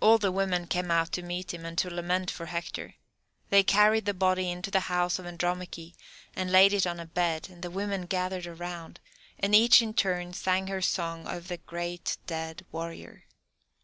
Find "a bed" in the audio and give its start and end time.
7.00-7.48